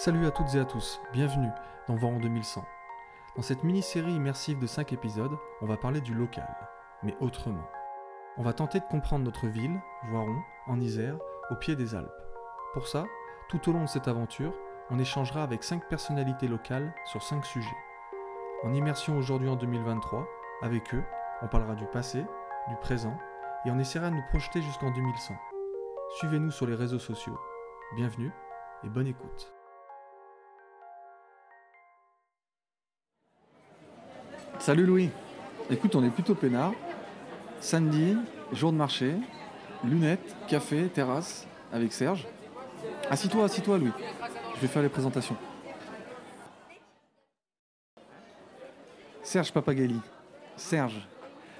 [0.00, 1.50] Salut à toutes et à tous, bienvenue
[1.88, 2.64] dans Voiron 2100.
[3.34, 6.48] Dans cette mini-série immersive de 5 épisodes, on va parler du local,
[7.02, 7.68] mais autrement.
[8.36, 9.76] On va tenter de comprendre notre ville,
[10.08, 11.18] Voiron, en Isère,
[11.50, 12.12] au pied des Alpes.
[12.74, 13.06] Pour ça,
[13.48, 14.54] tout au long de cette aventure,
[14.90, 17.76] on échangera avec 5 personnalités locales sur 5 sujets.
[18.62, 20.28] En immersion aujourd'hui en 2023,
[20.62, 21.02] avec eux,
[21.42, 22.24] on parlera du passé,
[22.68, 23.18] du présent,
[23.66, 25.34] et on essaiera de nous projeter jusqu'en 2100.
[26.18, 27.36] Suivez-nous sur les réseaux sociaux.
[27.96, 28.30] Bienvenue
[28.84, 29.57] et bonne écoute.
[34.68, 35.08] Salut Louis.
[35.70, 36.74] Écoute, on est plutôt peinard.
[37.58, 38.14] Samedi,
[38.52, 39.14] jour de marché,
[39.82, 42.26] lunettes, café, terrasse avec Serge.
[43.08, 43.92] Assis-toi, assis-toi Louis.
[44.56, 45.38] Je vais faire les présentations.
[49.22, 50.02] Serge Papagali.
[50.54, 51.00] Serge.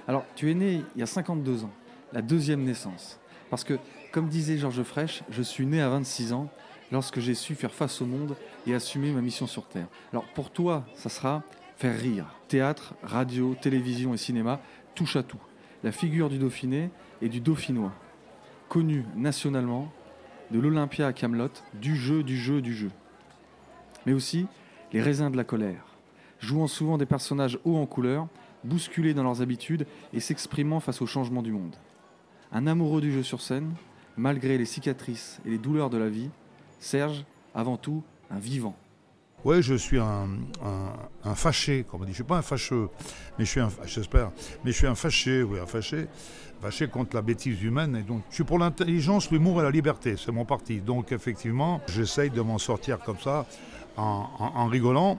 [0.07, 1.71] Alors, tu es né il y a 52 ans,
[2.13, 3.19] la deuxième naissance.
[3.49, 3.79] Parce que,
[4.11, 6.47] comme disait Georges Frêche, je suis né à 26 ans
[6.91, 8.35] lorsque j'ai su faire face au monde
[8.67, 9.87] et assumer ma mission sur Terre.
[10.13, 11.41] Alors, pour toi, ça sera
[11.79, 12.25] faire rire.
[12.49, 14.59] Théâtre, radio, télévision et cinéma,
[14.95, 15.39] touche à tout.
[15.81, 16.89] La figure du Dauphiné
[17.21, 17.93] et du Dauphinois.
[18.67, 19.89] Connu nationalement,
[20.51, 22.91] de l'Olympia à Camelot, du jeu, du jeu, du jeu.
[24.05, 24.45] Mais aussi
[24.91, 25.85] les raisins de la colère,
[26.41, 28.27] jouant souvent des personnages hauts en couleur,
[28.65, 31.77] bousculés dans leurs habitudes et s'exprimant face au changement du monde.
[32.51, 33.71] Un amoureux du jeu sur scène,
[34.17, 36.29] malgré les cicatrices et les douleurs de la vie,
[36.79, 37.23] Serge,
[37.55, 38.75] avant tout, un vivant.
[39.45, 40.27] Oui, je suis un,
[41.23, 42.07] un, fâché, comme on dit.
[42.07, 42.89] Je ne suis pas un fâcheux,
[43.37, 44.31] mais je suis un, j'espère,
[44.65, 46.07] mais je suis un fâché, oui, un fâché,
[46.61, 47.95] fâché contre la bêtise humaine.
[47.95, 50.15] Et donc, je suis pour l'intelligence, l'humour et la liberté.
[50.17, 50.81] C'est mon parti.
[50.81, 53.45] Donc, effectivement, j'essaye de m'en sortir comme ça,
[53.95, 55.17] en, en, rigolant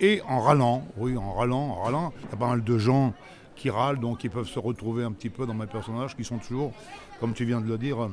[0.00, 0.84] et en râlant.
[0.96, 2.12] Oui, en râlant, en râlant.
[2.24, 3.14] Il y a pas mal de gens
[3.54, 6.38] qui râlent, donc ils peuvent se retrouver un petit peu dans mes personnages, qui sont
[6.38, 6.72] toujours,
[7.20, 8.08] comme tu viens de le dire,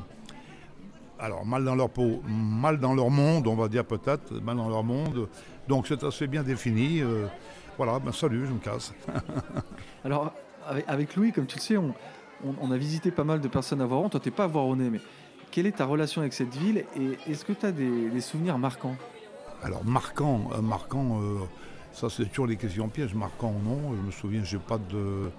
[1.19, 4.69] alors mal dans leur peau, mal dans leur monde, on va dire peut-être, mal dans
[4.69, 5.27] leur monde.
[5.67, 7.01] Donc c'est assez bien défini.
[7.01, 7.25] Euh,
[7.77, 8.93] voilà, ben salut, je me casse.
[10.05, 10.33] alors
[10.87, 14.09] avec, Louis, comme tu le sais, on, a visité pas mal de personnes à Voiron.
[14.09, 15.01] Toi, tu n'es pas Voironné, mais
[15.51, 18.95] quelle est ta relation avec cette ville et est-ce que tu as des, souvenirs marquants?
[19.63, 21.39] Alors marquant, euh, marquant, euh,
[21.91, 23.13] ça c'est toujours des questions pièges.
[23.13, 25.29] Marquant ou non, je me souviens, j'ai pas de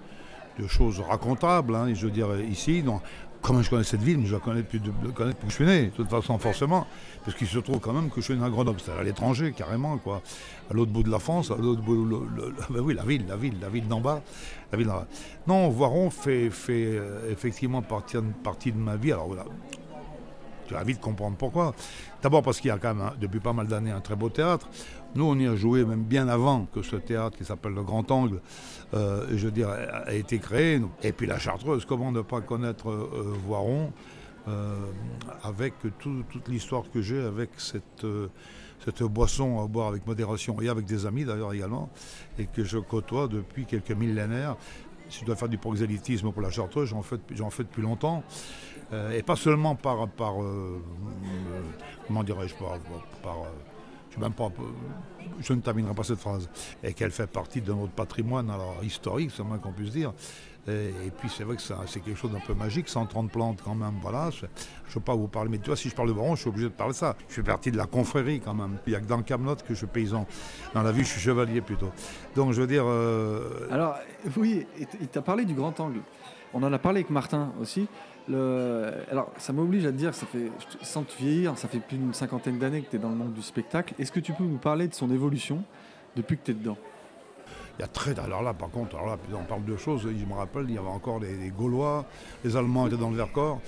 [0.59, 1.75] de choses racontables.
[1.75, 3.03] Hein, je veux dire, ici, donc,
[3.43, 5.55] comment je connais cette ville, mais je la connais depuis, de, connais depuis que je
[5.55, 6.87] suis né, de toute façon, forcément,
[7.25, 9.53] parce qu'il se trouve quand même que je suis né à Grenoble, c'est à l'étranger,
[9.56, 10.23] carrément, quoi,
[10.71, 12.19] à l'autre bout de la France, à l'autre bout, le,
[12.71, 14.23] ben oui, la ville, la ville, la ville d'en bas,
[14.73, 15.06] la ville d'en bas.
[15.47, 19.45] Non, Voiron fait, fait euh, effectivement partie, partie de ma vie, alors voilà,
[20.71, 21.75] tu vas vite comprendre pourquoi.
[22.22, 24.28] D'abord parce qu'il y a quand même, hein, depuis pas mal d'années, un très beau
[24.28, 24.69] théâtre.
[25.16, 28.09] Nous, on y a joué même bien avant que ce théâtre qui s'appelle le Grand
[28.10, 28.41] Angle,
[28.94, 30.81] euh, je a été créé.
[31.03, 33.93] Et puis la Chartreuse, comment ne pas connaître euh, euh, Voiron
[35.44, 38.04] avec toute l'histoire que j'ai avec cette,
[38.84, 41.88] cette boisson à boire avec modération et avec des amis d'ailleurs également,
[42.37, 44.56] et que je côtoie depuis quelques millénaires.
[45.09, 47.19] Si je dois faire du proxélytisme pour la Chartreuse, j'en fais,
[47.50, 48.25] fais depuis longtemps.
[49.12, 50.34] et pas seulement par, par
[52.09, 53.37] comment dirais-je, par
[54.19, 54.48] pas,
[55.41, 56.48] je ne terminerai pas cette phrase,
[56.82, 60.12] et qu'elle fait partie de notre patrimoine alors, historique, c'est moins qu'on puisse dire.
[60.69, 63.94] Et, puis c'est vrai que c'est quelque chose d'un peu magique, 130 plantes quand même,
[64.03, 64.31] voilà.
[64.31, 64.50] Je ne
[64.94, 66.69] veux pas vous parler, mais tu vois, si je parle de Baron, je suis obligé
[66.69, 67.16] de parler de ça.
[67.28, 68.78] Je fais partie de la confrérie quand même.
[68.87, 70.27] Il n'y a que dans Camelot que je suis paysan.
[70.75, 71.91] Dans la vie, je suis chevalier plutôt.
[72.37, 72.84] Donc je veux dire...
[72.87, 73.97] Euh, alors,
[74.37, 74.66] oui,
[75.00, 76.00] il t'a parlé du grand angle.
[76.53, 77.88] On en a parlé avec Martin aussi.
[78.32, 80.50] Alors, ça m'oblige à te dire, ça fait,
[80.82, 83.32] sans te vieillir, ça fait plus d'une cinquantaine d'années que tu es dans le monde
[83.32, 83.94] du spectacle.
[83.98, 85.62] Est-ce que tu peux nous parler de son évolution
[86.16, 86.76] depuis que tu es dedans?
[87.80, 88.18] Il y a très.
[88.20, 90.02] Alors là, par contre, alors là, on parle de choses.
[90.02, 92.04] Je me rappelle, il y avait encore les, Gaulois,
[92.44, 93.58] les Allemands étaient dans le Vercors.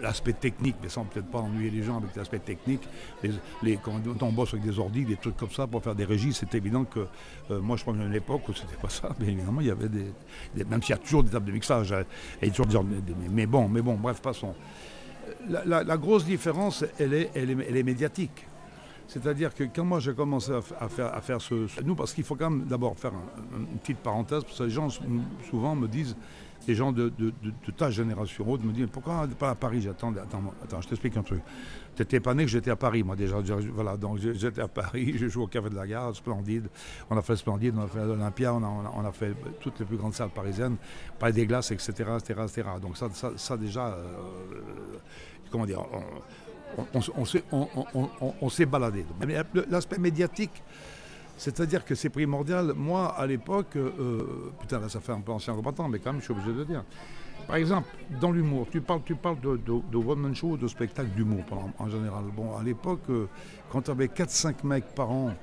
[0.00, 2.80] L'aspect technique, mais sans peut-être pas ennuyer les gens avec l'aspect technique.
[3.62, 6.32] Les, quand on bosse avec des ordi, des trucs comme ça pour faire des régies,
[6.32, 7.06] c'est évident que
[7.50, 9.10] euh, moi, je prends une époque où c'était pas ça.
[9.20, 10.64] Mais évidemment, il y avait des.
[10.64, 12.04] même s'il y a toujours des tables de mixage, hein,
[12.40, 12.82] et toujours
[13.30, 14.54] mais, bon, mais bon, bref, passons.
[15.46, 18.46] La, grosse différence, elle est, elle est médiatique.
[19.06, 22.36] C'est-à-dire que quand moi j'ai commencé à, faire, à faire ce, Nous, parce qu'il faut
[22.36, 23.12] quand même d'abord faire
[23.56, 24.88] une petite parenthèse, parce que les gens
[25.50, 26.16] souvent me disent,
[26.66, 27.12] les gens de,
[27.76, 31.22] ta génération haute me disent, pourquoi pas à Paris J'attends, attends, attends, je t'explique un
[31.22, 31.42] truc.
[31.94, 33.36] Tu n'étais pas né que j'étais à Paris, moi déjà.
[33.72, 36.68] Voilà, donc j'étais à Paris, je joue au Café de la Gare, Splendide.
[37.10, 40.14] On a fait Splendide, on a fait l'Olympia, on a, fait toutes les plus grandes
[40.14, 40.76] salles parisiennes,
[41.18, 42.62] Palais des Glaces, etc., etc., etc.
[42.80, 44.04] Donc ça, ça, déjà, euh,
[45.50, 45.80] comment dire,
[48.40, 49.04] on, s'est baladé.
[49.70, 50.62] L'aspect médiatique,
[51.36, 52.72] C'est-à-dire que c'est primordial.
[52.76, 56.20] Moi, à l'époque, euh, putain, là, ça fait un peu ancien combattant, mais quand même,
[56.20, 56.84] je suis obligé de le dire.
[57.46, 57.88] Par exemple,
[58.20, 61.42] dans l'humour, tu parles, tu parles de, one-man show de spectacle d'humour
[61.78, 62.24] en, général.
[62.34, 63.26] Bon, à l'époque, euh,
[63.70, 65.34] quand tu avais 4-5 mecs par an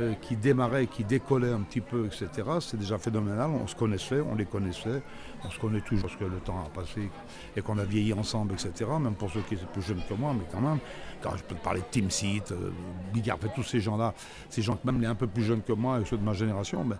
[0.00, 2.28] euh, qui démarraient, qui décollaient un petit peu, etc.,
[2.60, 3.50] c'est déjà phénoménal.
[3.50, 5.02] On se connaissait, on les connaissait,
[5.44, 7.10] on se connaît toujours parce que le temps a passé
[7.56, 8.90] et qu'on a vieilli ensemble, etc.
[9.00, 10.78] Même pour ceux qui étaient plus jeunes que moi, mais quand même,
[11.20, 12.70] quand je peux te parler de Tim Seat, euh,
[13.12, 14.14] Bigard, tous ces gens-là,
[14.48, 16.84] ces gens même les un peu plus jeunes que moi et ceux de ma génération,
[16.84, 16.98] ben,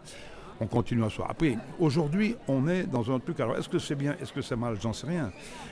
[0.60, 1.30] on continue à se voir.
[1.30, 3.38] Après, aujourd'hui, on est dans un truc.
[3.40, 4.76] Alors, est-ce que c'est bien, est-ce que c'est mal?
[4.80, 5.30] J'en sais rien.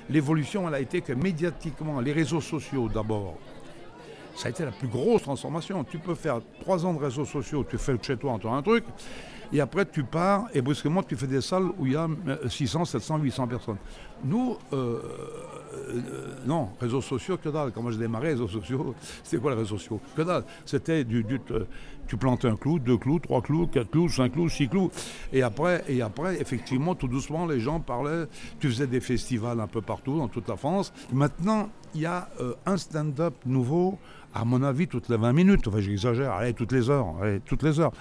[0.08, 3.36] L'évolution, elle a été que médiatiquement, les réseaux sociaux d'abord,
[4.36, 5.82] ça a été la plus grosse transformation.
[5.84, 8.84] Tu peux faire trois ans de réseaux sociaux, tu fais chez toi, en un truc,
[9.52, 12.08] et après tu pars et brusquement tu fais des salles où il y a
[12.48, 13.76] 600, 700, 800 personnes.
[14.24, 14.98] Nous, euh,
[15.88, 17.70] euh, non, réseaux sociaux, que dalle.
[17.72, 20.00] Quand moi j'ai démarré, réseaux sociaux, c'était quoi les réseaux sociaux?
[20.16, 20.44] Que dalle.
[20.64, 21.64] C'était du, euh,
[22.06, 24.90] tu plantais un clou, deux clous, trois clous, quatre clous, cinq clous, six clous.
[25.32, 28.26] Et après, et après, effectivement, tout doucement, les gens parlaient.
[28.58, 30.92] Tu faisais des festivals un peu partout, dans toute la France.
[31.12, 32.28] Maintenant, il y a
[32.64, 33.98] un stand-up nouveau,
[34.34, 35.68] à mon avis, toutes les 20 minutes.
[35.68, 37.92] Enfin, j'exagère, allez, toutes les heures, allez, toutes les heures.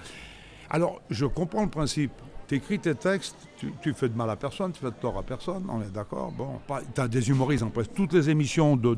[0.70, 2.12] Alors, je comprends le principe.
[2.48, 5.22] Tu écris tes textes, tu, fais de mal à personne, tu fais de tort à
[5.24, 6.30] personne, on est d'accord.
[6.30, 6.60] Bon,
[6.94, 8.96] tu as des humoristes en presque toutes les émissions de,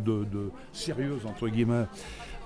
[0.72, 1.86] sérieuses, entre guillemets.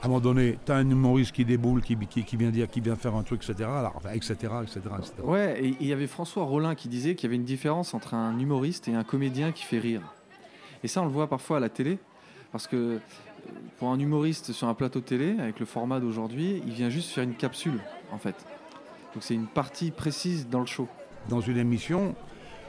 [0.00, 2.80] À un moment donné, tu as un humoriste qui déboule, qui, qui, vient dire, qui
[2.80, 3.68] vient faire un truc, etc.
[3.68, 4.32] Alors, etc.,
[4.62, 5.12] etc., etc.
[5.24, 8.14] Ouais, et il y avait François Rollin qui disait qu'il y avait une différence entre
[8.14, 10.02] un humoriste et un comédien qui fait rire.
[10.84, 11.98] Et ça, on le voit parfois à la télé,
[12.50, 12.98] parce que euh,
[13.78, 17.24] pour un humoriste sur un plateau télé, avec le format d'aujourd'hui, il vient juste faire
[17.24, 17.80] une capsule,
[18.12, 18.36] en fait.
[19.14, 20.88] Donc c'est une partie précise dans le show.
[21.28, 22.14] Dans une émission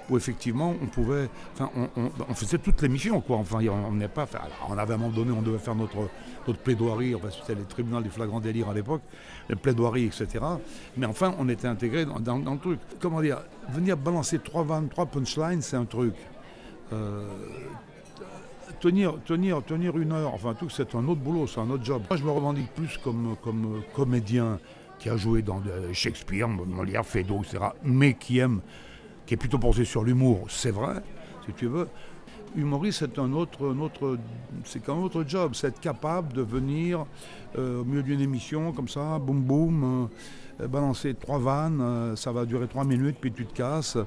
[0.10, 3.38] où effectivement on pouvait, enfin on, faisait toute l'émission quoi.
[3.38, 4.28] Enfin on n'est pas,
[4.70, 6.10] on avait à un moment donné on devait faire notre
[6.46, 9.02] notre plaidoirie, enfin, c'était les tribunaux du flagrant délire à l'époque,
[9.50, 10.28] les plaidoiries etc.
[10.98, 12.80] Mais enfin on était intégré dans, le truc.
[13.00, 16.16] Comment dire, venir balancer trois vannes, trois punchlines, c'est un truc.
[16.92, 17.26] Euh,
[18.82, 22.04] tenir, tenir, tenir une heure, enfin tout, c'est un autre boulot, c'est un autre job.
[22.10, 24.60] Moi je me revendique plus comme, comme comédien
[25.04, 25.62] qui a joué dans
[25.92, 28.62] Shakespeare, Molière, Feydeau, etc., mais qui aime,
[29.26, 31.04] qui est plutôt posé sur l'humour, c'est vrai,
[31.46, 31.90] si tu veux.
[32.56, 34.18] Humoriste, c'est un autre, autre
[34.64, 37.06] c'est un autre job, c'est être capable de venir
[37.58, 40.08] euh, au milieu d'une émission comme ça, boum boum,
[40.62, 43.98] euh, balancer trois vannes, euh, ça va durer trois minutes, puis tu te casses.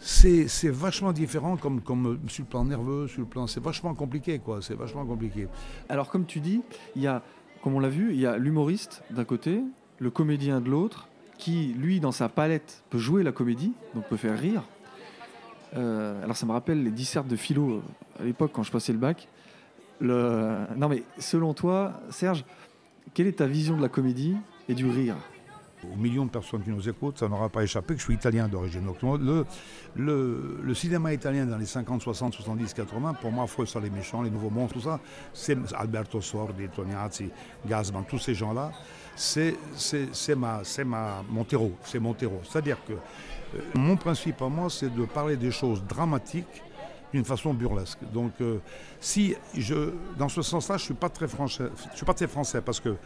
[0.00, 4.40] C'est, vachement différent comme, comme sur le plan nerveux, sur le plan, c'est vachement compliqué
[4.40, 5.46] quoi, c'est vachement compliqué.
[5.88, 6.62] Alors comme tu dis,
[6.96, 7.22] il y a,
[7.62, 9.62] comme on l'a vu, il y a l'humoriste d'un côté,
[9.98, 11.08] le comédien de l'autre,
[11.38, 14.62] qui, lui, dans sa palette, peut jouer la comédie, donc peut faire rire.
[15.76, 17.82] Euh, alors ça me rappelle les dissertes de philo euh,
[18.20, 19.28] à l'époque quand je passais le bac.
[20.00, 22.44] Non mais selon toi, Serge,
[23.12, 24.36] quelle est ta vision de la comédie
[24.68, 25.16] et du rire?
[25.92, 28.48] Aux millions de personnes qui nous écoutent, ça n'aura pas échappé que je suis italien
[28.48, 28.86] d'origine.
[29.02, 29.44] le,
[29.96, 34.22] le, le, cinéma italien dans les 50, 60, 70, 80, pour moi, ça les méchants,
[34.22, 35.00] les nouveaux monstres, tout ça,
[35.32, 37.30] c'est Alberto Sordi, Tognazzi,
[37.66, 38.72] Gasman, tous ces gens-là
[39.16, 41.72] c'est ma, ma, mon terreau.
[41.84, 42.40] C'est mon terreau.
[42.44, 46.62] C'est-à-dire que euh, mon principe à moi, c'est de parler des choses dramatiques
[47.14, 47.98] d'une façon burlesque.
[48.12, 48.58] Donc, euh,
[49.00, 51.68] si je, dans ce sens-là, je suis pas très français.
[51.92, 52.96] Je suis pas très français parce que euh,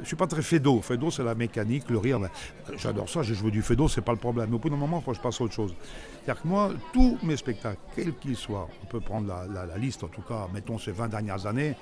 [0.00, 0.80] je suis pas très fédo.
[0.80, 2.20] Fédo, c'est la mécanique, le rire.
[2.76, 3.22] J'adore ça.
[3.22, 4.50] J'ai joué du fédo, c'est pas le problème.
[4.50, 5.74] Mais au bout d'un moment, faut je passe à autre chose.
[6.24, 10.08] C'est-à-dire que moi, tous mes spectacles, quels qu'ils soient, on peut prendre la, liste, en
[10.08, 11.74] tout cas, mettons ces 20 dernières années,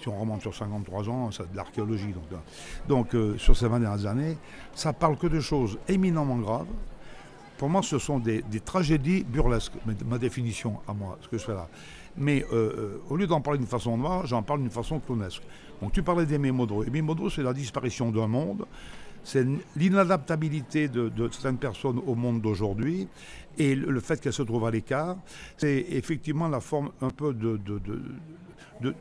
[0.00, 2.12] si on remonte sur 53 ans, c'est de l'archéologie.
[2.12, 2.36] Donc, euh,
[2.86, 4.36] donc euh, sur ces 20 dernières années,
[4.74, 6.66] ça parle que de choses éminemment graves.
[7.82, 9.72] Ce sont des, tragédies burlesques,
[10.06, 11.68] ma définition à moi, ce que je fais là.
[12.16, 15.42] Mais euh, au lieu d'en parler d'une façon noire, j'en parle d'une façon clownesque.
[15.82, 16.84] Donc tu parlais d'Aimé Modro.
[16.84, 18.66] Aimé Modro, c'est la disparition d'un monde,
[19.24, 19.44] c'est
[19.76, 23.08] l'inadaptabilité de, certaines personnes au monde d'aujourd'hui
[23.58, 25.16] et le, fait qu'elles se trouvent à l'écart.
[25.56, 28.94] C'est effectivement la forme un peu de, de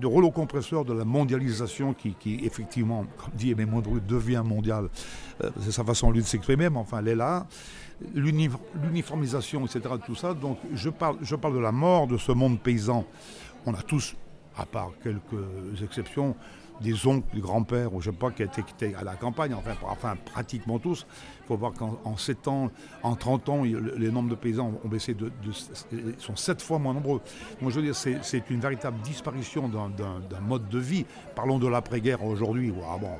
[0.00, 4.88] de rouleau compresseur de la mondialisation qui, effectivement, comme dit Aimé Mondru, devient mondiale.
[5.42, 7.46] Euh, c'est sa façon lui de s'exprimer, mais enfin, elle est là.
[8.14, 10.34] L'uniformisation, etc., tout ça.
[10.34, 13.04] Donc, je parle, je parle de la mort de ce monde paysan.
[13.66, 14.16] On a tous,
[14.56, 16.34] à part quelques exceptions,
[16.80, 19.74] des oncles, des grands-pères, ou je ne sais pas, qui étaient, à la campagne, enfin,
[19.88, 21.06] enfin pratiquement tous.
[21.42, 22.70] Il faut voir qu'en 7 ans,
[23.02, 25.30] en 30 ans, les nombres de paysans ont baissé de,
[26.18, 27.20] sont 7 fois moins nombreux.
[27.60, 31.04] Donc je veux dire, c'est une véritable disparition d'un mode de vie.
[31.34, 33.10] Parlons de l'après-guerre aujourd'hui, ah bon,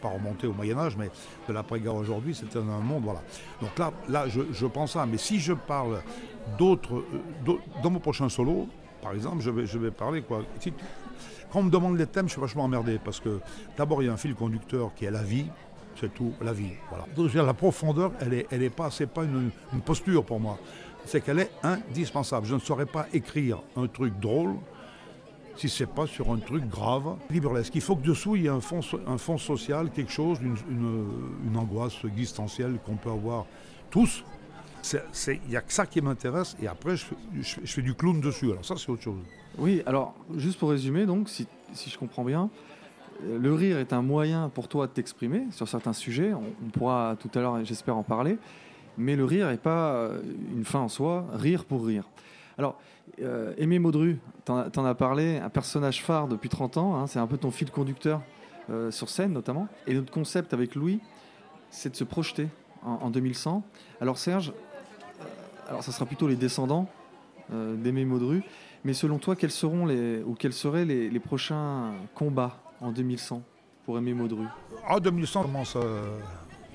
[0.00, 1.10] pas remonter au Moyen-Âge, mais
[1.48, 3.22] de l'après-guerre aujourd'hui, c'est un monde, voilà.
[3.60, 5.06] Donc là, là je, je pense ça.
[5.06, 6.02] Mais si je parle
[6.58, 7.04] d'autres,
[7.46, 8.68] euh, dans mon prochain solo,
[9.02, 10.42] par exemple, je vais, je vais parler quoi.
[11.56, 13.40] Quand on me demande les thèmes, je suis vachement emmerdé parce que
[13.78, 15.46] d'abord, il y a un fil conducteur qui est la vie.
[15.98, 16.72] c'est tout, la vie.
[16.90, 17.46] Voilà.
[17.46, 20.58] la profondeur, elle n'est elle est pas, pas une, posture pour moi.
[21.06, 22.46] C'est qu'elle est indispensable.
[22.46, 24.56] Je ne saurais pas écrire un truc drôle
[25.56, 27.16] si c'est pas sur un truc grave.
[27.30, 31.56] Il faut que dessous, il y ait un fond, un fond social, quelque chose, une,
[31.56, 33.46] angoisse existentielle qu'on peut avoir
[33.88, 34.24] tous.
[34.94, 37.06] Il n'y a que ça qui m'intéresse et après, je,
[37.64, 38.50] fais du clown dessus.
[38.50, 39.20] Alors ça, c'est autre chose.
[39.58, 42.50] Oui, alors, juste pour résumer, donc, si, je comprends bien,
[43.24, 46.32] euh, le rire est un moyen pour toi de t'exprimer sur certains sujets.
[46.34, 48.38] On, pourra tout à l'heure, j'espère, en parler.
[48.98, 50.20] Mais le rire n'est pas euh,
[50.54, 52.04] une fin en soi, rire pour rire.
[52.58, 52.78] Alors,
[53.22, 57.18] euh, Aimé Maudru, t'en en as parlé, un personnage phare depuis 30 ans, hein, c'est
[57.18, 58.22] un peu ton fil conducteur
[58.90, 59.68] sur scène notamment.
[59.86, 60.98] Et notre concept avec Louis,
[61.70, 62.48] c'est de se projeter
[62.86, 63.62] en, 2100.
[64.00, 64.52] Alors Serge,
[65.68, 66.88] alors ça sera plutôt les descendants
[67.50, 68.42] d'Aimé Maudru,
[68.84, 73.42] mais selon toi, quels seront les, ou quels seraient les prochains combats en 2100
[73.84, 74.46] pour aimer Maudru?
[74.88, 75.76] En 2100, commence.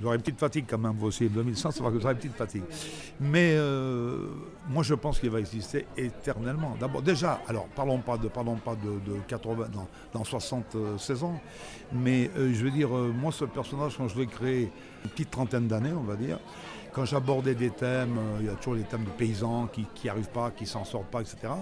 [0.01, 1.29] J'aurai une petite fatigue quand même aussi.
[1.29, 2.63] 2100, ça va que j'aurai une petite fatigue.
[3.19, 4.29] Mais euh,
[4.67, 6.75] moi, je pense qu'il va exister éternellement.
[6.79, 9.67] D'abord, déjà, alors parlons pas de, parlons pas de, 80,
[10.13, 11.39] dans, 76 ans.
[11.93, 14.71] Mais euh, je veux dire, euh, moi, ce personnage, quand je l'ai créé,
[15.03, 16.39] une petite trentaine d'années, on va dire,
[16.93, 20.29] quand j'abordais des thèmes, il y a toujours les thèmes de paysans qui n'y arrivent
[20.29, 21.53] pas, qui s'en sortent pas, etc.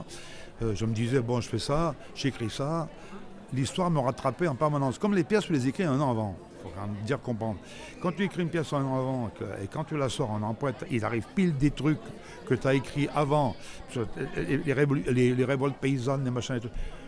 [0.61, 2.87] je me disais, bon, je fais ça, j'écris ça,
[3.53, 4.97] l'histoire me rattrapait en permanence.
[4.97, 6.35] Comme les pièces, je les écris un an avant.
[6.59, 7.57] Il faut quand même dire comprendre.
[8.01, 9.31] Quand tu écris une pièce un an avant
[9.61, 11.99] et quand tu la sors en empreinte, il arrive pile des trucs
[12.45, 13.55] que tu as écrits avant.
[14.35, 14.73] Les,
[15.45, 16.59] révoltes paysannes, les machins,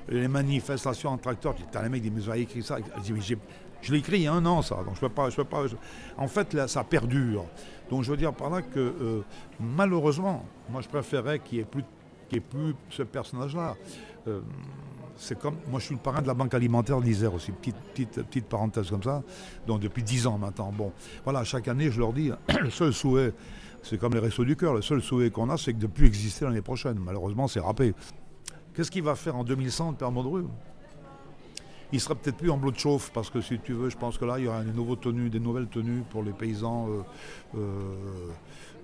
[0.10, 1.56] manifestations en tracteur.
[1.56, 2.78] Tu as les mecs qui mais j'ai écrit ça.
[3.90, 4.76] L'ai écrit il y a un an, ça.
[4.84, 5.30] Donc je peux pas.
[5.30, 5.64] Je peux pas
[6.18, 7.46] En fait, ça perdure.
[7.90, 9.22] Donc je veux dire par là que euh,
[9.60, 13.76] malheureusement, moi je préférais qu'il n'y ait, ait, plus ce personnage-là.
[14.28, 14.42] Euh,
[15.18, 15.56] c'est comme.
[15.70, 19.22] Moi, je suis le parrain de la Banque alimentaire d'Isère aussi, petite, parenthèse comme ça.
[19.68, 20.72] Donc, depuis 10 ans maintenant.
[20.72, 20.92] Bon,
[21.24, 23.34] voilà, chaque année, je leur dis, le seul souhait,
[23.84, 26.08] c'est comme les restos du cœur, le seul souhait qu'on a, c'est que de plus
[26.08, 26.98] exister l'année prochaine.
[27.00, 27.94] Malheureusement, c'est râpé.
[28.74, 30.46] Qu'est-ce qu'il va faire en 2100, le Père Mondru
[31.92, 34.18] il sera peut-être plus en bleu de chauffe parce que si tu veux, je pense
[34.18, 36.88] que là, il y aura des, nouveaux tenues, des nouvelles tenues pour les paysans.
[36.90, 37.02] Euh,
[37.58, 37.70] euh,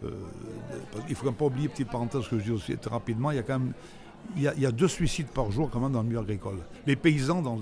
[0.04, 0.12] euh,
[1.08, 3.32] il ne faut quand même pas oublier, petite parenthèse que je dis aussi très rapidement,
[3.32, 3.74] il y a quand même
[4.36, 6.58] il y, a, deux suicides par jour quand même dans le milieu agricole.
[6.86, 7.62] Les paysans dans,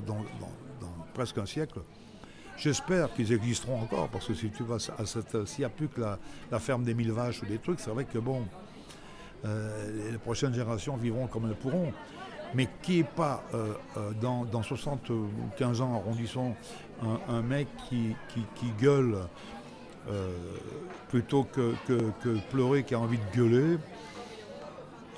[1.13, 1.79] presque un siècle,
[2.57, 5.89] j'espère qu'ils existeront encore, parce que si tu vas à cette, s'il n'y a plus
[5.89, 8.45] que la, ferme des mille vaches ou des trucs, c'est vrai que bon,
[9.43, 11.93] les prochaines générations vivront comme elles pourront.
[12.55, 16.55] Mais qui n'est pas euh, euh, dans, dans 75 ans, arrondissons,
[17.27, 18.15] un, mec qui,
[18.79, 19.17] gueule
[21.09, 23.77] plutôt que, que pleurer, qui a envie de gueuler,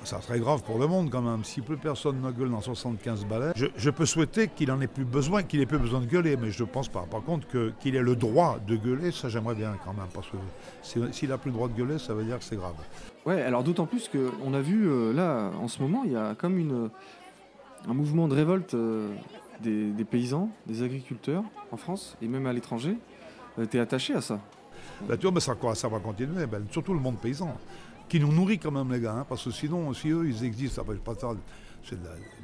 [0.04, 1.44] ça serait grave pour le monde quand même.
[1.44, 5.04] Si plus personne ne gueule dans 75 balais, je, peux souhaiter qu'il en ait plus
[5.04, 7.04] besoin, qu'il ait plus besoin de gueuler, mais je ne pense pas.
[7.10, 7.46] Par contre,
[7.78, 10.36] qu'il ait le droit de gueuler, ça j'aimerais bien quand même, parce que
[11.12, 12.74] s'il n'a plus le droit de gueuler, ça veut dire que c'est grave.
[13.26, 16.34] Ouais, alors d'autant plus qu'on a vu euh, là, en ce moment, il y a
[16.34, 16.90] comme une,
[17.86, 19.14] un mouvement de révolte euh,
[19.60, 22.96] des, paysans, des agriculteurs en France et même à l'étranger.
[23.58, 24.40] Euh, tu es attaché à ça?
[25.08, 27.54] Bah, vois, ça, ça va continuer, ben, surtout le monde paysan
[28.08, 30.82] qui nous nourrit quand même, les gars, hein, parce que sinon, si eux, ils existent,
[31.82, 31.98] c'est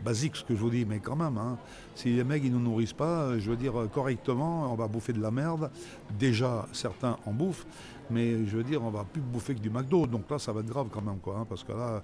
[0.04, 1.58] basique ce que je vous dis, mais quand même, hein,
[1.94, 4.86] si les mecs, ils ne nous nourrissent pas, euh, je veux dire, correctement, on va
[4.88, 5.70] bouffer de la merde.
[6.18, 7.66] Déjà, certains en bouffent,
[8.10, 10.60] mais je veux dire, on va plus bouffer que du McDo, donc là, ça va
[10.60, 12.02] être grave quand même, quoi, hein, parce que là...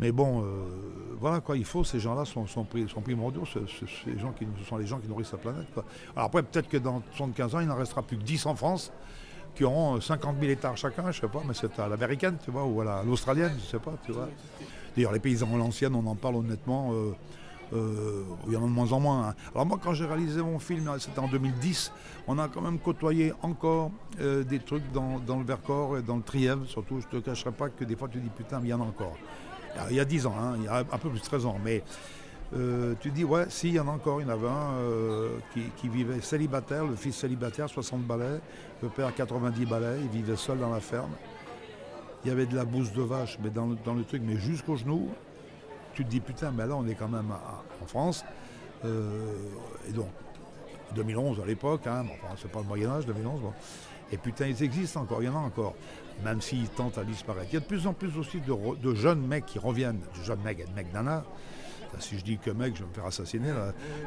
[0.00, 0.64] Mais bon, euh,
[1.18, 4.76] voilà quoi, il faut, ces gens-là sont, sont, sont primordiaux, ces gens qui, ce sont
[4.76, 5.66] les gens qui nourrissent la planète.
[6.14, 8.92] Alors après, peut-être que dans 75 ans, il n'en restera plus que 10 en France,
[9.54, 12.64] qui auront 50 000 hectares chacun, je sais pas, mais c'est à l'américaine, tu vois,
[12.64, 14.28] ou à l'australienne, je sais pas, tu vois.
[14.94, 17.12] D'ailleurs, les paysans à l'ancienne, on en parle honnêtement, euh,
[17.74, 19.28] euh, il y en a de moins en moins.
[19.28, 19.34] Hein.
[19.54, 21.92] Alors moi, quand j'ai réalisé mon film, c'était en 2010,
[22.28, 26.22] on a quand même côtoyé encore euh, des trucs dans, le Vercors et dans le
[26.22, 28.74] Trièvre, surtout, je te cacherai pas que des fois tu dis, putain, mais il y
[28.74, 29.16] en a encore.
[29.90, 31.82] Il y a 10 ans, hein, un peu plus de 13 ans, mais
[32.54, 34.20] euh, tu dis, ouais, si, il y en a encore.
[34.20, 38.40] Il y en avait un euh, qui, vivait célibataire, le fils célibataire, 60 balais,
[38.82, 41.12] le père 90 balais, il vivait seul dans la ferme.
[42.24, 45.08] Il y avait de la bouse de vache, mais dans le, truc, mais jusqu'au genou.
[45.94, 47.32] Tu te dis, putain, mais là, on est quand même
[47.82, 48.24] en France.
[48.84, 49.32] Euh,
[49.88, 50.10] et donc,
[50.94, 53.40] 2011 à l'époque, hein, enfin, c'est pas le Moyen-Âge, 2011.
[54.12, 55.74] Et putain, ils existent encore, il y en a encore,
[56.24, 57.48] même s'ils tentent à disparaître.
[57.50, 60.42] Il y a de plus en plus aussi de, jeunes mecs qui reviennent, de jeunes
[60.42, 61.24] mecs et de mecs nana,
[61.98, 63.52] si je dis que mec, je vais me faire assassiner,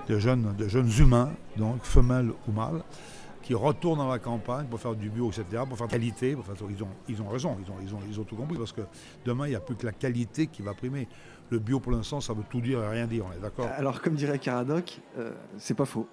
[0.07, 2.83] de, jeunes, de jeunes humains, donc femelles ou mâles,
[3.41, 6.37] qui retournent dans la campagne pour faire du bio, etc., pour faire de qualité.
[6.69, 8.81] ils, ont, ils ont raison, ils ont, ils, ont, ils ont tout compris, parce que
[9.25, 11.07] demain, il n'y a plus que la qualité qui va primer.
[11.49, 13.67] Le bio, pour l'instant, ça veut tout dire et rien dire, on est d'accord?
[13.75, 16.07] Alors, comme dirait Caradoc, euh, c'est pas faux.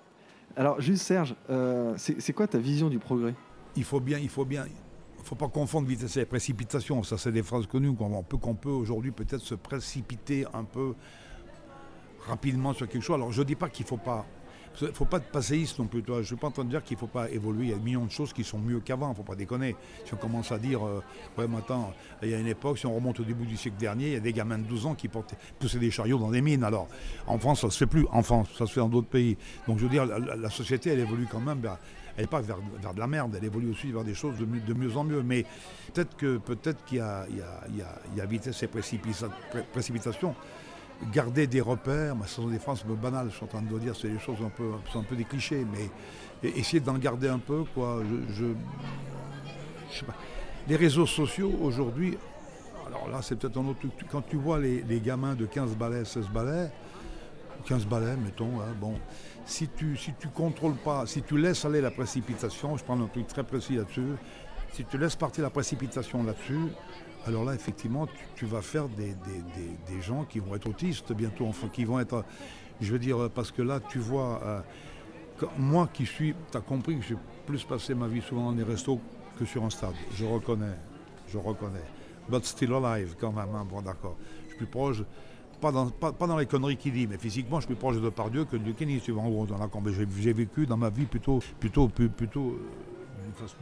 [0.56, 3.34] Alors, juste Serge, euh, c'est quoi ta vision du progrès?
[3.76, 4.64] Il faut bien, il faut bien,
[5.22, 7.02] faut pas confondre vitesse et précipitation.
[7.02, 10.94] Ça, c'est des phrases connues qu'on peut, qu'on peut aujourd'hui peut-être se précipiter un peu
[12.26, 13.16] rapidement sur quelque chose.
[13.16, 14.24] Alors, je ne dis pas qu'il faut pas
[14.80, 16.02] il ne faut pas être passéiste non plus.
[16.06, 17.66] Je ne suis pas en train de dire qu'il ne faut pas évoluer.
[17.66, 19.34] Il y a des millions de choses qui sont mieux qu'avant, il ne faut pas
[19.34, 19.76] déconner.
[20.04, 21.02] Si on commence à dire, euh,
[21.38, 21.92] ouais, maintenant,
[22.22, 24.16] il y a une époque, si on remonte au début du siècle dernier, il y
[24.16, 26.64] a des gamins de 12 ans qui portaient, poussaient des chariots dans des mines.
[26.64, 26.88] Alors,
[27.26, 28.06] en France, ça ne se fait plus.
[28.10, 29.36] En France, ça se fait dans d'autres pays.
[29.66, 31.60] Donc, je veux dire, la, société, elle évolue quand même
[32.16, 34.96] elle n'est pas vers, de la merde, elle évolue aussi vers des choses de, mieux
[34.96, 35.22] en mieux.
[35.22, 35.44] Mais
[35.92, 36.56] peut-être qu'il peut
[36.86, 40.34] qu'il y, y, a, vitesse et précipitation
[41.12, 43.78] garder des repères, ce sont des phrases un peu banales, je suis en train de
[43.78, 47.28] dire, c'est des choses un peu, sont un peu des clichés, mais essayer d'en garder
[47.28, 48.02] un peu, quoi.
[48.30, 48.46] Je,
[49.90, 50.14] sais pas.
[50.68, 52.18] Les réseaux sociaux aujourd'hui,
[52.86, 56.28] alors là c'est peut-être un autre quand tu vois les, gamins de 15 balais, 16
[56.28, 56.70] balais,
[57.66, 58.94] 15 balais mettons, hein, bon,
[59.44, 63.06] si tu si tu contrôles pas, si tu laisses aller la précipitation, je prends un
[63.06, 64.16] truc très précis là-dessus,
[64.76, 66.68] si tu laisses partir la précipitation là-dessus,
[67.26, 69.14] alors là, effectivement, tu, vas faire des,
[70.02, 72.24] gens qui vont être autistes bientôt, enfin, qui vont être.
[72.80, 74.60] Je veux dire, parce que là, tu vois, euh,
[75.58, 77.16] moi qui suis, tu as compris que j'ai
[77.46, 79.00] plus passé ma vie souvent dans des restos
[79.38, 79.94] que sur un stade.
[80.14, 80.76] Je reconnais,
[81.28, 81.84] je reconnais.
[82.28, 84.16] But still alive, quand même, hein, bon, d'accord.
[84.44, 85.02] Je suis plus proche,
[85.58, 88.10] pas dans, pas, dans les conneries qu'il dit, mais physiquement, je suis plus proche de
[88.10, 89.46] Pardieu que de Kenny, tu vois, en gros,
[90.20, 92.60] J'ai vécu dans ma vie plutôt, plutôt, plutôt euh,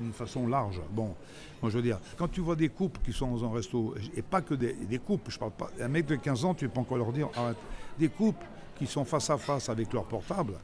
[0.00, 0.81] d'une façon, large.
[0.90, 1.14] Bon,
[1.62, 4.23] moi je veux dire, quand tu vois des couples qui sont dans un resto, et
[4.23, 6.99] pas que des, couples, je parle pas, un mec de 15 ans, tu peux encore
[6.99, 7.57] leur dire, arrête,
[7.99, 8.45] des couples
[8.78, 10.54] qui sont face à face avec leur portable,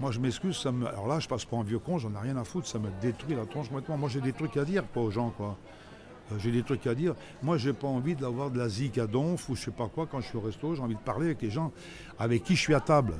[0.00, 2.44] moi je m'excuse, alors là je passe pour un vieux con, j'en ai rien à
[2.44, 3.98] foutre, ça me détruit la tronche complètement.
[3.98, 5.56] Moi j'ai des trucs à dire aux gens, quoi.
[6.32, 7.14] Euh, j'ai des trucs à dire.
[7.42, 10.06] Moi, j'ai pas envie d'avoir de la zik à donf ou je sais pas quoi
[10.06, 10.74] quand je suis au resto.
[10.74, 11.72] J'ai envie de parler avec les gens
[12.18, 13.14] avec qui je suis à table.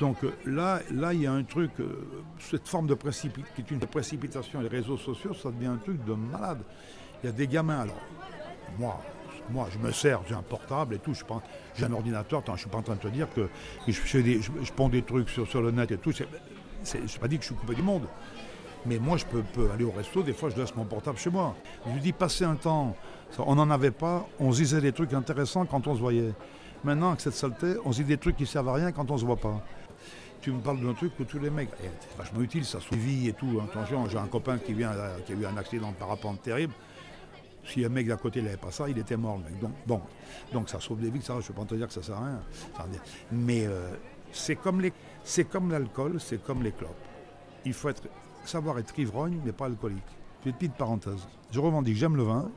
[0.00, 2.06] Donc euh, là, là, il y a un truc, euh,
[2.38, 6.58] cette forme de précipitation, précipitation, les réseaux sociaux, ça devient un truc de malade.
[7.22, 8.00] Il y a des gamins, alors,
[8.78, 9.00] moi,
[9.50, 11.14] moi, je me sers, j'ai un portable et tout,
[11.76, 13.48] j'ai un ordinateur, je ne suis pas en train de te dire que
[13.86, 14.18] je, je,
[14.88, 17.74] des, trucs sur, le net et tout, je n'ai pas dit que je suis coupé
[17.74, 18.06] du monde.
[18.84, 21.30] Mais moi, je peux, peux, aller au resto, des fois, je laisse mon portable chez
[21.30, 21.56] moi.
[21.86, 22.94] Je lui dis, passer un temps,
[23.38, 26.32] on n'en avait pas, on se disait des trucs intéressants quand on se voyait.
[26.84, 29.14] Maintenant, avec cette saleté, on se dit des trucs qui servent à rien quand on
[29.14, 29.62] ne se voit pas
[30.46, 33.26] tu me parles d'un truc où tous les mecs, c'est vachement utile, ça sauve vie
[33.26, 33.58] et tout.
[33.60, 33.66] Hein.
[33.68, 36.72] Attention, j'ai un copain qui, vient, euh, qui a eu un accident de parapente terrible.
[37.64, 39.60] Si un mec d'à côté n'avait pas ça, il était mort, le mec.
[39.60, 40.00] Donc, bon,
[40.52, 42.14] donc ça sauve des vies, ça, je ne peux pas te dire que ça sert
[42.14, 42.40] à rien.
[43.32, 43.90] Mais euh,
[44.30, 44.80] c'est comme
[45.68, 46.94] l'alcool, c'est comme les clopes.
[47.64, 48.04] Il faut être,
[48.44, 49.98] savoir être ivrogne, mais pas alcoolique.
[50.44, 51.26] Petite parenthèse.
[51.50, 52.48] Je revendique, j'aime le vin.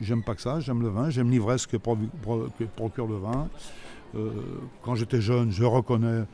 [0.00, 1.10] J'aime pas que ça, j'aime le vin.
[1.10, 3.50] J'aime l'ivresse que, procure le vin.
[4.14, 4.30] Euh,
[4.82, 6.24] quand j'étais jeune, je reconnais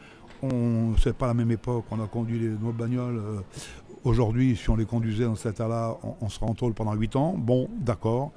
[0.43, 3.19] on, c'est pas la même époque, on a conduit les, nos bagnoles.
[3.19, 3.41] Euh,
[4.05, 7.35] aujourd'hui, si on les conduisait dans cet état-là, on, serait en tôle pendant 8 ans.
[7.37, 8.33] Bon, d'accord.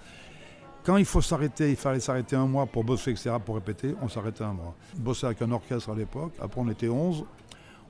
[0.84, 4.08] Quand il faut s'arrêter, il fallait s'arrêter un mois pour bosser, etc., pour répéter, on
[4.08, 4.76] s'arrêtait un mois.
[4.98, 7.26] Bosser avec un orchestre à l'époque, après on était 11.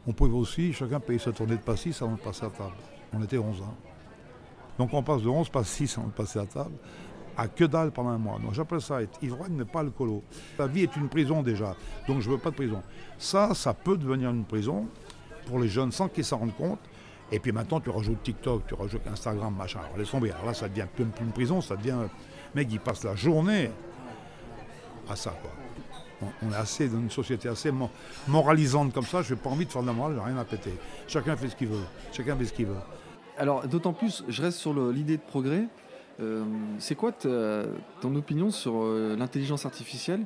[0.07, 2.73] On pouvait aussi, chacun payer sa tournée de passis avant de passer à table.
[3.13, 3.65] On était 11 ans.
[3.65, 3.89] Hein.
[4.79, 6.75] Donc on passe de 11 passis avant de passer à table
[7.39, 8.37] à que dalle pendant un mois.
[8.39, 10.23] Donc j'appelle ça être ivrogne, mais pas alcoolo.
[10.57, 11.75] La vie est une prison déjà,
[12.07, 12.81] donc je veux pas de prison.
[13.17, 14.87] Ça, ça peut devenir une prison
[15.45, 16.79] pour les jeunes sans qu'ils s'en rendent compte.
[17.31, 19.79] Et puis maintenant, tu rajoutes TikTok, tu rajoutes Instagram, machin.
[19.79, 20.31] Alors laisse tomber.
[20.31, 21.95] Alors là, ça devient plus une prison, ça devient.
[22.55, 23.71] Mec, il passe la journée
[25.09, 25.51] à ça, quoi.
[26.41, 27.71] On, est assez dans une société assez
[28.27, 29.21] moralisante comme ça.
[29.21, 30.73] Je n'ai pas envie de faire de la morale, j'ai rien à péter.
[31.07, 31.85] Chacun fait ce qu'il veut.
[32.11, 32.75] Chacun fait ce qu'il veut.
[33.37, 35.63] Alors, d'autant plus, je reste sur l'idée de progrès.
[36.19, 36.43] Euh,
[36.79, 40.25] c'est quoi ton opinion sur euh, l'intelligence artificielle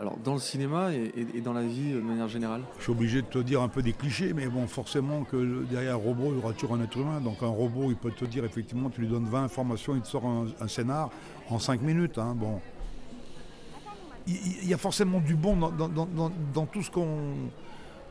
[0.00, 2.62] alors, dans le cinéma et, dans la vie de manière générale?
[2.78, 5.94] Je suis obligé de te dire un peu des clichés, mais bon, forcément que derrière
[5.94, 7.20] un robot, il y aura toujours un être humain.
[7.20, 10.06] Donc un robot, il peut te dire effectivement, tu lui donnes 20 informations, il te
[10.06, 11.10] sort un, scénar
[11.48, 12.18] en 5 minutes.
[12.18, 12.60] Hein, bon.
[14.26, 17.50] Il, y a forcément du bon dans tout ce qu'on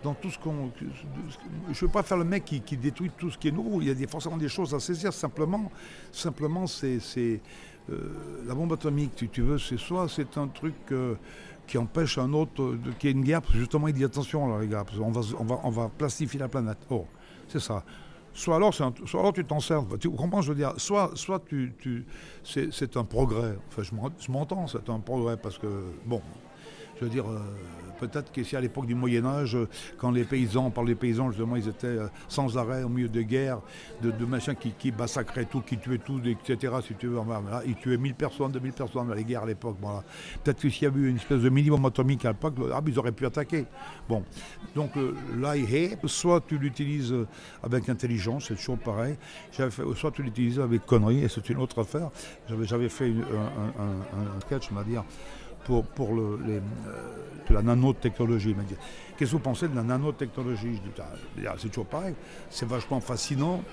[0.03, 0.71] dans tout ce qu'on.
[0.79, 3.81] Je ne veux pas faire le mec qui, détruit tout ce qui est nouveau.
[3.81, 5.13] Il y a forcément des choses à saisir.
[5.13, 5.71] Simplement,
[6.11, 6.99] simplement c'est.
[7.89, 11.15] Euh, la bombe atomique, tu veux, c'est soit c'est un truc euh,
[11.67, 14.59] qui empêche un autre, qui est une guerre, parce que justement il dit attention là
[14.59, 16.79] les gars, on va, on va, on va plastifier la planète.
[16.89, 17.05] Oh,
[17.47, 17.85] c'est ça.
[18.33, 19.83] Soit alors, soit alors tu t'en sers.
[19.99, 22.05] Tu comprends, je veux dire, soit, soit tu, tu
[22.43, 23.57] c'est un progrès.
[23.69, 25.67] Enfin, je m'entends, c'est un progrès parce que,
[26.05, 26.21] bon,
[26.99, 27.39] Je veux dire, euh,
[27.99, 29.57] peut-être qu'ici à l'époque du Moyen Âge,
[29.97, 33.21] quand les paysans, par les paysans justement, ils étaient euh, sans arrêt au milieu de
[33.21, 33.59] guerres,
[34.01, 36.73] de, machins qui, massacraient tout, qui tuaient tout, etc.
[36.85, 37.19] Si tu veux,
[37.65, 39.77] ils tuaient 1000 personnes, 2000 personnes dans les guerres à l'époque.
[39.81, 40.03] Voilà.
[40.43, 42.97] Peut-être que s'il y avait eu une espèce de minimum atomique à l'époque, ah, ils
[42.99, 43.65] auraient pu attaquer.
[44.09, 44.23] Bon,
[44.75, 47.13] donc euh, l'IE, soit tu l'utilises
[47.63, 49.17] avec intelligence, c'est toujours pareil,
[49.51, 52.09] soit tu l'utilises avec conneries, et c'est une autre affaire.
[52.61, 55.03] J'avais, fait un, un- on va dire,
[55.67, 56.61] pour, euh,
[57.49, 58.55] la nanotechnologie.
[59.17, 60.75] Qu'est-ce que vous pensez de la nanotechnologie?
[60.75, 60.81] Je
[61.41, 62.13] dis, Ah, c'est toujours pareil,
[62.49, 63.63] c'est vachement fascinant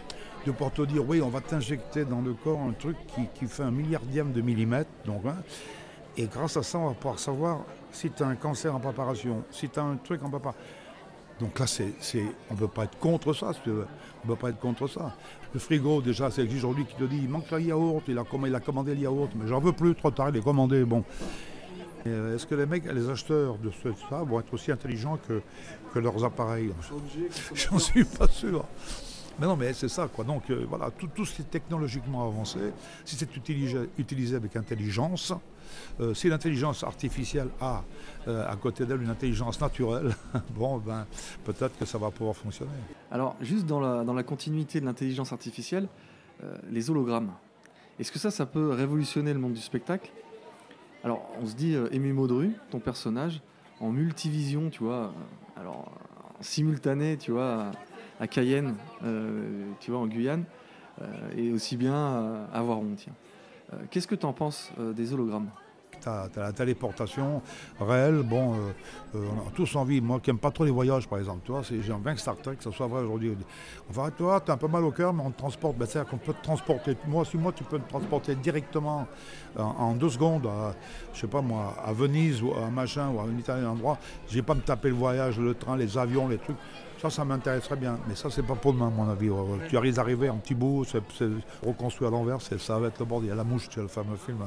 [0.47, 2.97] de pouvoir te dire, oui, on va t'injecter dans le corps un truc
[3.35, 5.37] qui, fait un milliardième de millimètre, donc, hein,
[6.17, 9.43] et grâce à ça, on va pouvoir savoir si tu as un cancer en préparation,
[9.51, 10.61] si tu as un truc en préparation.
[11.41, 11.93] Donc là, c'est,
[12.51, 13.59] on ne peut pas être contre ça, si.
[13.69, 15.15] On peut pas être contre ça.
[15.53, 18.23] Le frigo, déjà, c'est existe aujourd'hui qui te dit il manque le yaourt, il a,
[18.23, 20.85] comm- il a commandé le yaourt, mais j'en veux plus, trop tard, il est commandé.
[20.85, 21.03] Bon.
[22.07, 25.99] Euh, Est-ce que les mecs, les acheteurs de ce, ça vont être aussi intelligents que,
[25.99, 26.73] leurs appareils?
[27.55, 28.65] J'en suis pas sûr.
[29.39, 30.25] Mais non, mais c'est ça, quoi.
[30.25, 32.59] Donc, euh, voilà, tout, ce qui est technologiquement avancé,
[33.05, 33.29] si c'est
[33.99, 35.33] utilisé, avec intelligence,
[36.01, 37.83] euh, si l'intelligence artificielle a
[38.27, 40.15] à côté d'elle une intelligence naturelle,
[40.57, 41.07] bon, ben,
[41.45, 42.71] peut-être que ça va pouvoir fonctionner.
[43.11, 45.89] Alors, juste dans la, dans la continuité de l'intelligence artificielle,
[46.71, 47.33] les hologrammes.
[47.99, 50.11] Est-ce que ça, ça peut révolutionner le monde du spectacle?
[51.05, 53.43] Alors, on se dit, euh, Aimé Maudru, ton personnage,
[53.79, 55.93] en multivision, tu vois, euh, alors,
[56.41, 57.73] en simultané, tu vois,
[58.19, 60.45] à, Cayenne, euh, tu vois, en Guyane,
[61.37, 63.13] et aussi bien à, Voiron, tiens.
[63.91, 65.49] Qu'est-ce que tu en penses des hologrammes?
[66.05, 67.41] Tu as, la téléportation
[67.81, 68.23] réelle.
[68.23, 68.59] Bon, euh,
[69.17, 70.01] euh, on a tous envie.
[70.01, 72.57] Moi qui n'aime pas trop les voyages, par exemple, c'est- j'aime bien que Star Trek,
[72.57, 73.35] que ça soit vrai aujourd'hui.
[73.91, 75.77] Enfin, tu vois, tu as un peu mal au cœur, mais on te transporte.
[75.77, 76.97] Ben, C'est-à-dire qu'on peut te transporter.
[77.07, 79.07] Moi, si moi, tu peux me transporter directement
[79.59, 80.75] en, en deux secondes, à,
[81.15, 83.99] je sais pas moi, à Venise ou à un machin ou à un italien endroit.
[84.29, 86.57] Je vais pas me taper le voyage, le train, les avions, les trucs.
[87.05, 87.99] Ça, ça m'intéresserait bien.
[88.09, 89.29] Mais ça, c'est pas pour demain, à mon avis.
[89.69, 91.03] Tu arrives d'arriver en petit bout, c'est
[91.63, 93.27] reconstruit à l'envers, ça va être le bordel.
[93.27, 94.39] Il y a la mouche, c'est le fameux film.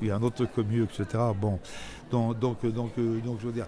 [0.00, 1.06] Il y a un autre truc mieux, etc.
[1.34, 1.58] Bon,
[2.12, 3.66] donc, donc, donc, euh, donc, je veux dire.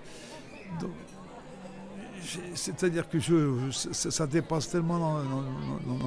[2.55, 4.99] C'est-à-dire que je, ça, ça dépasse tellement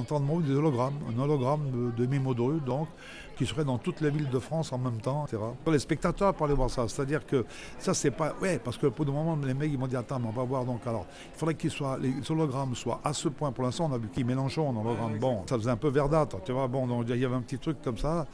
[0.08, 0.98] dans, mots des hologrammes.
[1.14, 2.88] Un hologramme de, de Mimo Dru, donc,
[3.36, 5.42] qui serait dans toutes les villes de France en même temps, etc.
[5.66, 6.86] Les spectateurs pour aller voir ça.
[6.88, 7.44] C'est-à-dire que
[7.78, 8.34] ça, c'est pas.
[8.40, 10.44] Ouais, parce que pour le moment, les mecs, ils m'ont dit Attends, mais on va
[10.44, 10.86] voir donc.
[10.86, 11.98] Alors, il faudrait qu'ils soient.
[11.98, 13.52] Les hologrammes soient à ce point.
[13.52, 15.18] Pour l'instant, on a vu qui Mélenchon en hologramme.
[15.18, 16.68] Bon, ça faisait un peu verdâtre, tu vois.
[16.68, 18.26] Bon, donc, il y avait un petit truc comme ça.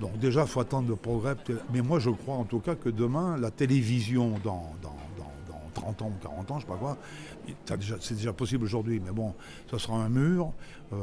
[0.00, 1.36] Donc déjà, il faut attendre le progrès.
[1.72, 4.72] Mais moi, je crois en tout cas que demain, la télévision, dans
[5.74, 6.96] 30 ans ou 40 ans, je sais pas quoi,
[8.00, 9.00] c'est déjà possible aujourd'hui.
[9.04, 9.34] Mais bon,
[9.70, 10.52] ça sera un mur.
[10.92, 10.96] euh,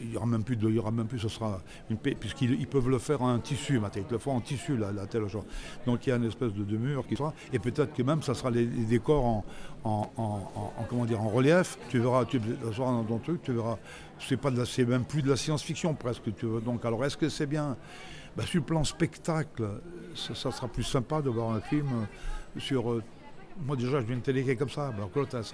[0.00, 2.52] il y aura même plus de, il y aura même plus, ce sera une puisqu'ils
[2.60, 5.28] ils peuvent le faire en tissu, maintenant, ils le font en tissu, la, la telle
[5.28, 5.44] chose.
[5.86, 8.34] Donc il y a une espèce de, mur qui sera, et peut-être que même ça
[8.34, 9.44] sera les, décors en,
[9.84, 10.22] en, en-
[10.54, 11.78] en- en- comment dire, en relief.
[11.90, 12.40] Tu verras, tu
[12.72, 13.76] sera dans ton truc, tu verras.
[14.18, 16.22] C'est même plus de la science-fiction presque.
[16.64, 17.76] Donc alors est-ce que c'est bien?
[18.36, 19.68] Bah, sur le plan spectacle,
[20.14, 21.86] ça, sera plus sympa de voir un film
[22.56, 23.00] euh, sur.
[23.64, 24.88] Moi déjà, je viens de télé comme ça.
[24.88, 25.44] Alors que l'autre, elle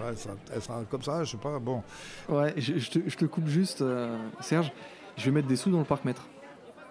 [0.61, 1.59] sera, comme ça, je sais pas.
[1.59, 1.83] Bon,
[2.29, 4.73] Ouais, je, je te, je te coupe juste, euh, Serge.
[5.17, 6.27] Je vais mettre des sous dans le parc-mètre.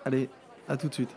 [0.06, 0.30] Allez,
[0.67, 1.15] à tout de suite.